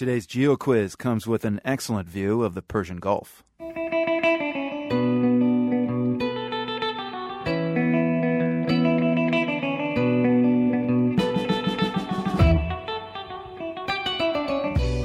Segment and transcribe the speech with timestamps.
[0.00, 3.44] Today's Geo Quiz comes with an excellent view of the Persian Gulf.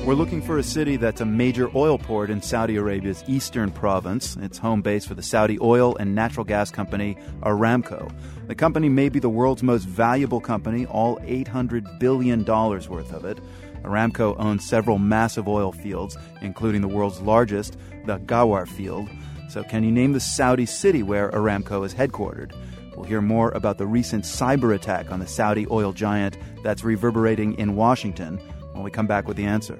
[0.05, 4.37] We're looking for a city that's a major oil port in Saudi Arabia's eastern province.
[4.37, 8.09] It's home base for the Saudi oil and natural gas company Aramco.
[8.47, 13.39] The company may be the world's most valuable company, all $800 billion worth of it.
[13.85, 19.09] Aramco owns several massive oil fields, including the world's largest, the Ghawar field.
[19.49, 22.53] So, can you name the Saudi city where Aramco is headquartered?
[22.95, 27.53] We'll hear more about the recent cyber attack on the Saudi oil giant that's reverberating
[27.59, 28.37] in Washington
[28.73, 29.77] when we come back with the answer.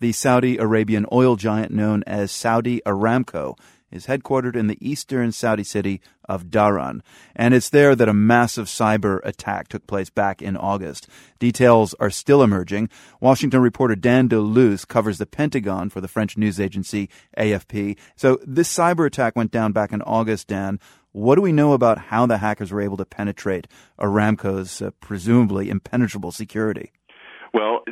[0.00, 3.58] The Saudi Arabian oil giant known as Saudi Aramco
[3.90, 7.00] is headquartered in the eastern Saudi city of Dhahran,
[7.34, 11.08] and it's there that a massive cyber attack took place back in August.
[11.40, 12.90] Details are still emerging.
[13.20, 17.96] Washington reporter Dan Deluce covers the Pentagon for the French news agency AFP.
[18.14, 20.78] So this cyber attack went down back in August, Dan.
[21.10, 23.66] What do we know about how the hackers were able to penetrate
[23.98, 26.92] Aramco's uh, presumably impenetrable security?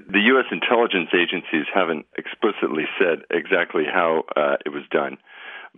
[0.09, 0.47] The U.S.
[0.51, 5.19] intelligence agencies haven't explicitly said exactly how uh, it was done.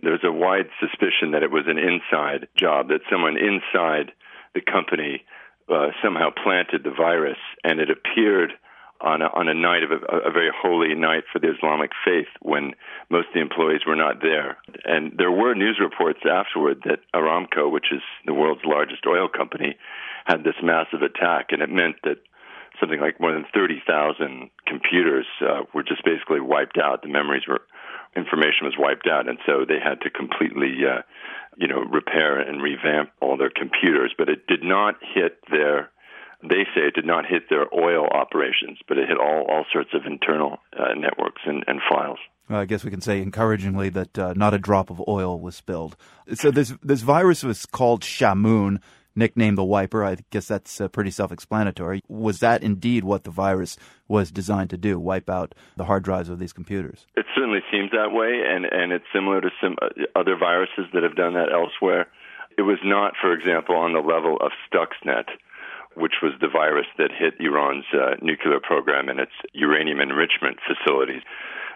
[0.01, 4.11] There's a wide suspicion that it was an inside job, that someone inside
[4.53, 5.23] the company
[5.69, 8.53] uh, somehow planted the virus, and it appeared
[9.01, 12.27] on a, on a night of a, a very holy night for the Islamic faith
[12.41, 12.73] when
[13.09, 14.57] most of the employees were not there.
[14.83, 19.77] And there were news reports afterward that Aramco, which is the world's largest oil company,
[20.25, 22.17] had this massive attack, and it meant that
[22.79, 27.01] something like more than 30,000 computers uh, were just basically wiped out.
[27.01, 27.61] The memories were,
[28.15, 31.01] information was wiped out, and so they had to completely, uh,
[31.57, 34.13] you know, repair and revamp all their computers.
[34.17, 35.89] But it did not hit their,
[36.41, 39.91] they say it did not hit their oil operations, but it hit all, all sorts
[39.93, 42.19] of internal uh, networks and, and files.
[42.49, 45.55] Well, I guess we can say encouragingly that uh, not a drop of oil was
[45.55, 45.95] spilled.
[46.33, 48.79] So this this virus was called Shamoon
[49.15, 50.03] nicknamed the wiper.
[50.03, 52.03] I guess that's uh, pretty self explanatory.
[52.07, 53.77] Was that indeed what the virus
[54.07, 57.05] was designed to do, wipe out the hard drives of these computers?
[57.15, 61.03] It certainly seems that way, and, and it's similar to some uh, other viruses that
[61.03, 62.07] have done that elsewhere.
[62.57, 65.29] It was not, for example, on the level of Stuxnet,
[65.95, 71.21] which was the virus that hit Iran's uh, nuclear program and its uranium enrichment facilities.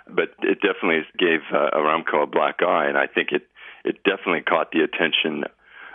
[0.07, 3.47] But it definitely gave uh, Aramco a black eye, and I think it
[3.85, 5.43] it definitely caught the attention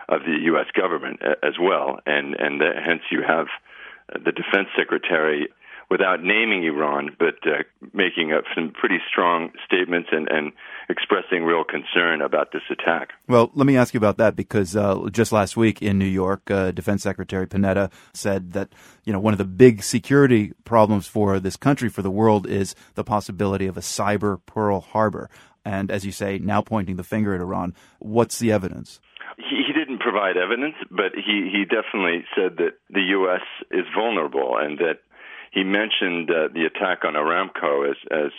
[0.09, 0.67] of the U.S.
[0.75, 3.47] government as well, and and the, hence you have
[4.13, 5.49] the defense secretary
[5.91, 7.63] without naming Iran, but uh,
[7.95, 10.53] making up some pretty strong statements and, and
[10.91, 13.11] expressing real concern about this attack.
[13.27, 16.51] Well, let me ask you about that because uh, just last week in New York,
[16.51, 18.71] uh, Defense Secretary Panetta said that
[19.05, 22.75] you know one of the big security problems for this country, for the world, is
[22.95, 25.31] the possibility of a cyber Pearl Harbor.
[25.65, 27.75] And as you say, now pointing the finger at Iran.
[27.99, 29.01] What's the evidence?
[29.89, 33.41] Didn't provide evidence, but he, he definitely said that the U.S.
[33.71, 35.01] is vulnerable and that
[35.51, 38.33] he mentioned uh, the attack on Aramco as, as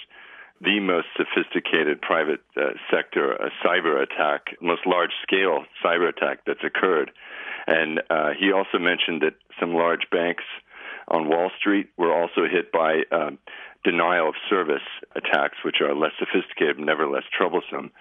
[0.62, 7.12] the most sophisticated private uh, sector cyber attack, most large scale cyber attack that's occurred.
[7.66, 10.44] And uh, he also mentioned that some large banks
[11.10, 13.38] on Wall Street were also hit by um,
[13.84, 17.92] denial of service attacks, which are less sophisticated, nevertheless troublesome.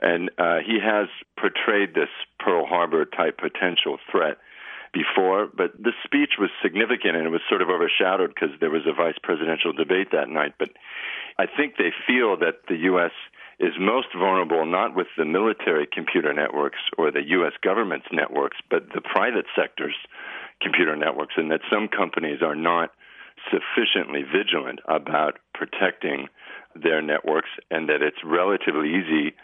[0.00, 1.08] And uh, he has
[1.38, 4.38] portrayed this Pearl Harbor type potential threat
[4.92, 8.86] before, but the speech was significant and it was sort of overshadowed because there was
[8.86, 10.54] a vice presidential debate that night.
[10.58, 10.70] But
[11.38, 13.12] I think they feel that the U.S.
[13.60, 17.52] is most vulnerable not with the military computer networks or the U.S.
[17.62, 19.94] government's networks, but the private sector's
[20.60, 22.90] computer networks, and that some companies are not
[23.50, 26.28] sufficiently vigilant about protecting
[26.74, 29.34] their networks, and that it's relatively easy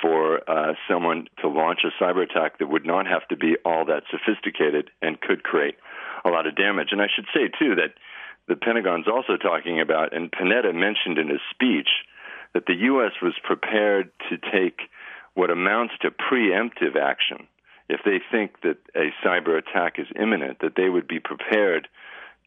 [0.00, 3.84] for uh, someone to launch a cyber attack that would not have to be all
[3.84, 5.76] that sophisticated and could create
[6.24, 6.88] a lot of damage.
[6.90, 7.94] And I should say, too, that
[8.48, 11.88] the Pentagon's also talking about, and Panetta mentioned in his speech,
[12.54, 13.12] that the U.S.
[13.22, 14.80] was prepared to take
[15.34, 17.46] what amounts to preemptive action.
[17.88, 21.88] If they think that a cyber attack is imminent, that they would be prepared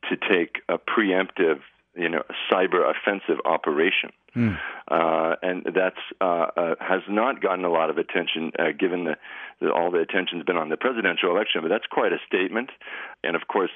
[0.10, 1.60] to take a preemptive,
[1.96, 4.12] you know, cyber offensive operation.
[4.36, 4.58] Mm.
[4.90, 9.16] Uh, and that's uh, uh, has not gotten a lot of attention, uh, given the,
[9.60, 11.62] the, all the attention's been on the presidential election.
[11.62, 12.70] But that's quite a statement.
[13.24, 13.72] And of course,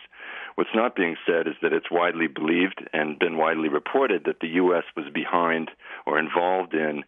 [0.55, 4.49] what's not being said is that it's widely believed and been widely reported that the
[4.61, 4.83] U.S.
[4.95, 5.71] was behind
[6.05, 7.03] or involved in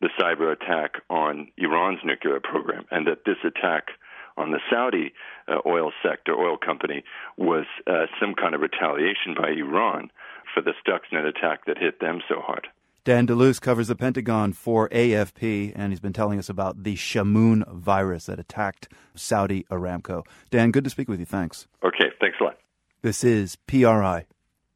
[0.00, 3.88] the cyber attack on Iran's nuclear program, and that this attack
[4.36, 5.12] on the Saudi
[5.48, 7.04] uh, oil sector, oil company,
[7.36, 10.10] was uh, some kind of retaliation by Iran
[10.52, 12.68] for the Stuxnet attack that hit them so hard.
[13.04, 17.66] Dan DeLuce covers the Pentagon for AFP, and he's been telling us about the Shamoon
[17.72, 20.24] virus that attacked Saudi Aramco.
[20.50, 21.26] Dan, good to speak with you.
[21.26, 21.68] Thanks.
[21.84, 22.58] Okay, thanks a lot.
[23.02, 24.26] This is PRI.